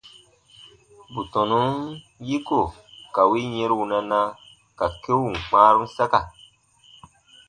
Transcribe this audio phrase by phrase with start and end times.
[1.13, 1.69] Bù tɔnun
[2.27, 2.59] yiko
[3.13, 4.19] ka win yɛ̃ru wunana,
[4.79, 6.19] ka keun kpãarun saka.